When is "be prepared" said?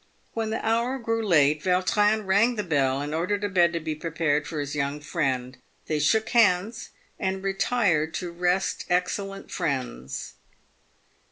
3.79-4.47